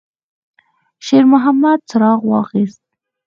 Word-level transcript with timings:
شېرمحمد 1.05 1.79
څراغ 1.89 2.21
واخیست. 2.29 2.83